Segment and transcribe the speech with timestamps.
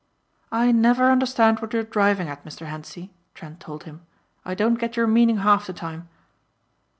[0.51, 2.65] "I never understand what you're driving at Mr.
[2.65, 4.01] Hentzi," Trent told him.
[4.43, 6.09] "I don't get your meaning half the time."